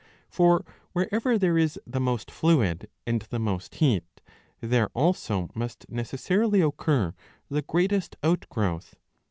For 0.31 0.65
wherever 0.93 1.37
there 1.37 1.59
is 1.59 1.79
the 1.85 1.99
most 1.99 2.31
fluid 2.31 2.89
and 3.05 3.21
the 3.21 3.37
most 3.37 3.75
heat, 3.75 4.03
there 4.59 4.89
also 4.95 5.51
must 5.53 5.85
necessarily 5.89 6.59
occur 6.61 7.13
the 7.49 7.61
greatest 7.61 8.15
outgrowth. 8.23 8.95